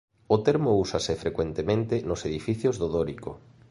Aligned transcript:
O 0.35 0.37
termo 0.45 0.71
úsase 0.85 1.13
frecuentemente 1.23 1.95
nos 2.09 2.21
edificios 2.29 2.75
do 2.81 2.87
dórico. 2.95 3.31